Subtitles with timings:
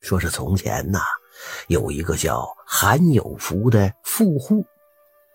[0.00, 1.00] 说是从前呐，
[1.66, 4.64] 有一个叫韩有福的富户，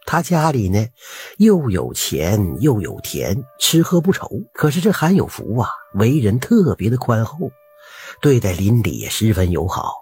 [0.06, 0.86] 他家里呢
[1.38, 4.30] 又有钱又有田，吃喝不愁。
[4.54, 7.38] 可是这韩有福啊，为人特别的宽厚，
[8.22, 9.94] 对待邻里也十分友好。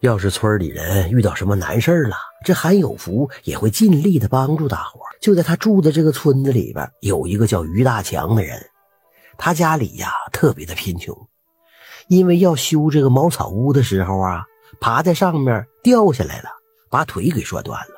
[0.00, 5.00] 要是村里人遇到什么难事了，这韩有福也会尽力的帮助大伙。
[5.20, 8.62] 就在他住的这个村子里边，有一个叫于大强的人，
[9.38, 11.16] 他家里呀特别的贫穷。
[12.08, 14.44] 因为要修这个茅草屋的时候啊，
[14.80, 16.50] 爬在上面掉下来了，
[16.90, 17.94] 把腿给摔断了，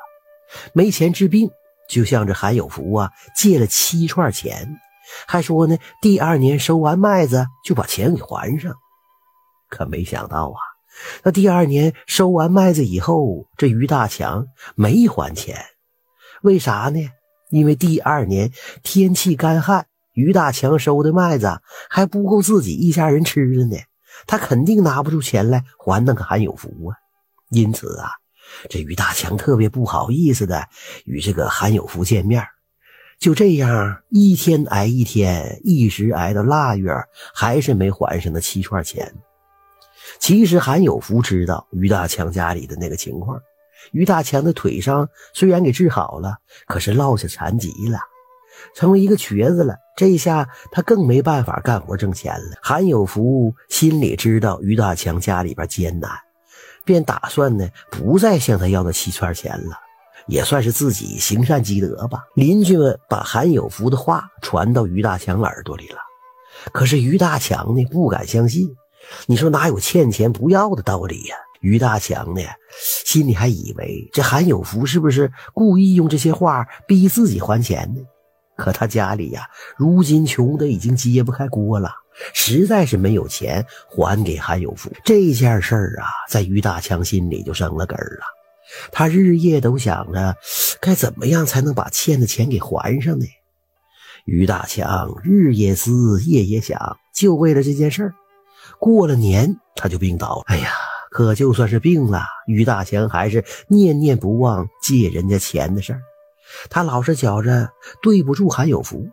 [0.73, 1.51] 没钱治病，
[1.89, 4.79] 就向这韩有福啊借了七串钱，
[5.27, 8.75] 还说呢第二年收完麦子就把钱给还上。
[9.69, 10.61] 可没想到啊，
[11.23, 15.63] 那第二年收完麦子以后，这于大强没还钱，
[16.43, 17.01] 为啥呢？
[17.51, 18.51] 因为第二年
[18.83, 23.77] 天气干旱，于大强收的麦子还不够自己一家人吃的呢。
[24.27, 26.97] 他肯定拿不出钱来还那个韩有福啊，
[27.51, 28.11] 因此啊，
[28.69, 30.69] 这于大强特别不好意思的
[31.05, 32.45] 与这个韩有福见面。
[33.19, 36.93] 就这样一天挨一天，一直挨到腊月，
[37.35, 39.13] 还是没还上那七串钱。
[40.21, 43.41] 其实韩有福知道于大强家里的那个情况，
[43.91, 47.99] 于大强的腿伤虽然给治好了，可是落下残疾了。
[48.75, 52.59] 成为一个瘸子了，这下他更没办法干活挣钱了。
[52.63, 56.11] 韩有福心里知道于大强家里边艰难，
[56.85, 59.77] 便打算呢不再向他要那七串钱了，
[60.27, 62.21] 也算是自己行善积德吧。
[62.35, 65.99] 邻居们把韩有福的话传到于大强耳朵里了，
[66.73, 68.69] 可是于大强呢不敢相信。
[69.27, 71.37] 你说哪有欠钱不要的道理呀？
[71.61, 72.41] 于大强呢
[73.05, 78.01] 心里还以为这韩有福是不是故意用这些话逼自己还钱呢？
[78.59, 81.93] 可他家里呀，如今穷的已经揭不开锅了，
[82.35, 84.91] 实在是没有钱还给韩有福。
[85.05, 88.27] 这件事儿啊，在于大强心里就生了根儿了。
[88.91, 90.37] 他日夜都想着
[90.81, 93.27] 该怎么样才能把欠的钱给还上呢？
[94.25, 98.15] 于大强日夜思，夜夜想，就为了这件事儿。
[98.81, 100.43] 过了年，他就病倒了。
[100.49, 100.71] 哎呀，
[101.13, 106.01] 可就算是病了，于大强还是念念不忘借人家钱的事儿。
[106.71, 107.69] 他老是觉着
[108.03, 109.09] 对不住韩有福，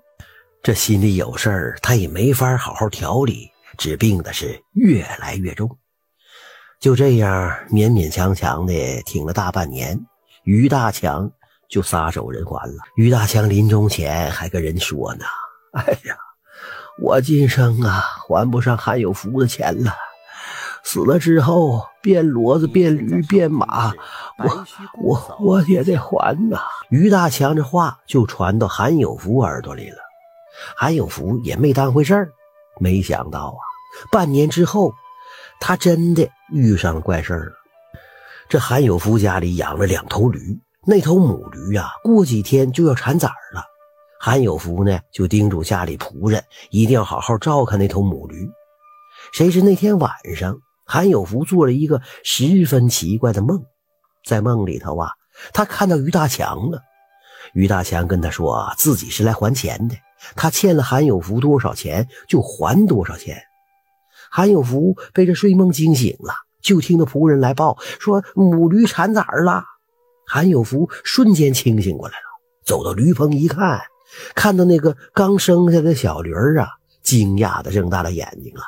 [0.64, 5.78] 这心里有事儿，他也没法好好调理，只病的是越来越重。
[6.80, 10.00] 就这样勉勉强强的挺了大半年，
[10.44, 11.32] 于大强
[11.70, 12.84] 就撒手人寰了。
[12.96, 15.26] 于大强临终前还跟人说呢
[15.74, 16.18] ：“哎呀，
[17.02, 19.94] 我今生啊还不上韩有福的钱了。”
[20.86, 23.92] 死了之后，变骡子、变驴、变马，
[24.38, 24.66] 我
[25.02, 26.60] 我我也得还呐！
[26.90, 29.98] 于大强这话就传到韩有福耳朵里了，
[30.78, 32.30] 韩有福也没当回事儿。
[32.80, 33.60] 没想到啊，
[34.12, 34.94] 半年之后，
[35.60, 37.52] 他真的遇上了怪事儿了。
[38.48, 40.40] 这韩有福家里养了两头驴，
[40.86, 43.64] 那头母驴呀，过几天就要产崽了。
[44.20, 48.48] 韩有福呢，就叮嘱家里仆人一定要好好照看那头母驴。
[49.34, 53.66] 谁知那天晚上，韩有福做了一个十分奇怪的梦，
[54.24, 55.10] 在梦里头啊，
[55.52, 56.82] 他看到于大强了。
[57.54, 59.96] 于大强跟他说自己是来还钱的，
[60.36, 63.42] 他欠了韩有福多少钱就还多少钱。
[64.32, 69.64] 韩有福被这睡梦惊醒了，就听到仆人来报说母驴产崽了。
[70.28, 72.26] 韩有福瞬间清醒过来了，
[72.66, 73.82] 走到驴棚一看，
[74.34, 76.68] 看到那个刚生下的小驴儿啊，
[77.04, 78.64] 惊讶的睁大了眼睛了。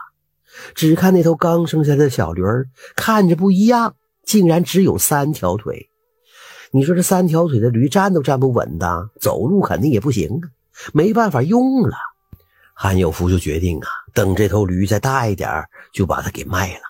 [0.75, 5.89] 只看那头刚生下的小驴儿，看着不一样，竟然只有三条腿。
[6.71, 10.49] 你说这三条腿的驴站都站不稳当，走路肯定也不行啊，
[10.93, 11.95] 没办法用了。
[12.73, 15.49] 韩有福就决定啊，等这头驴再大一点，
[15.93, 16.81] 就把它给卖了。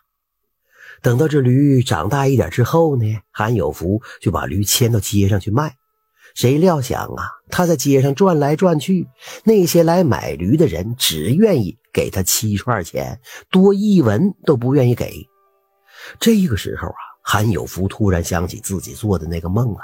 [1.02, 5.76] 等到这驴长大一点之后呢，韩有福就把驴牵到街上去卖。
[6.38, 9.08] 谁料想啊，他在街上转来转去，
[9.44, 15.28] 那些来买驴的人只愿意给他七串钱，多一文都不愿意给。
[16.20, 19.82] 这个时候啊，韩有福突然想起自己做的那个梦啊，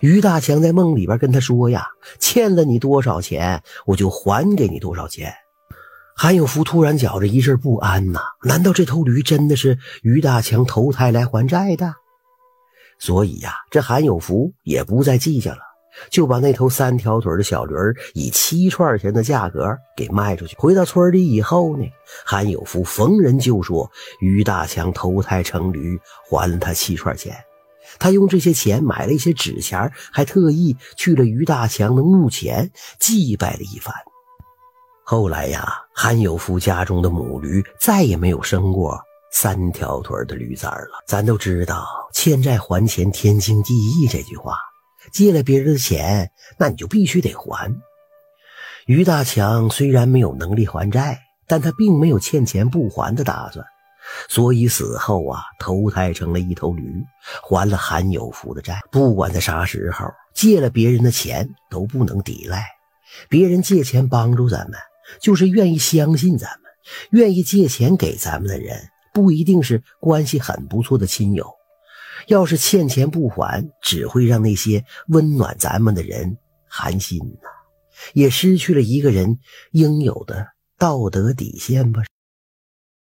[0.00, 1.86] 于大强在梦里边跟他说呀
[2.18, 5.34] ：“欠了你多少钱，我就还给你多少钱。”
[6.16, 11.92] 韩有福突然觉着一阵不安呐，难道这头驴真的是于大强投胎来还债的？
[12.98, 15.58] 所以呀，这韩有福也不再计较了。
[16.10, 20.56] 就把那头三条腿的小驴儿以七串钱的价格给卖出去。
[20.56, 21.84] 回到村里以后呢，
[22.24, 25.98] 韩有福逢人就说于大强投胎成驴，
[26.28, 27.36] 还了他七串钱。
[27.98, 33.94] 他用这些钱买了一些纸钱，还特意去了于大强的墓前祭拜了一番。
[35.04, 38.98] 后来呀，韩有福家中的母驴再也没有生过
[39.30, 41.04] 三条腿的驴崽了。
[41.06, 44.56] 咱都知道“欠债还钱，天经地义”这句话，
[45.12, 47.74] 借了别人的钱，那你就必须得还。
[48.86, 53.64] 于大强虽然没有能力还债，但他并没有欠钱不还的打算，
[54.28, 57.02] 所以死后啊，投胎成了一头驴，
[57.42, 58.80] 还了韩有福的债。
[58.90, 62.66] 不管在啥时候借了别人的钱，都不能抵赖。
[63.28, 64.78] 别人借钱帮助咱们，
[65.20, 66.60] 就是愿意相信咱们。
[67.10, 71.50] 愿意借钱给咱们的人，不一定是关系很不错的亲友。
[72.28, 76.36] 要是欠钱不还，只会让那些温暖咱们的人
[76.66, 77.48] 寒心呐，
[78.14, 79.38] 也失去了一个人
[79.72, 80.46] 应有的
[80.78, 82.02] 道德底线吧。